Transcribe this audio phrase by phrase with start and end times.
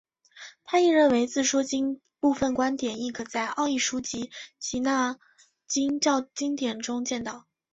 [0.63, 5.19] 他亦认为自说经部份观点亦可在奥义书及耆那
[5.99, 7.45] 教经典中见到。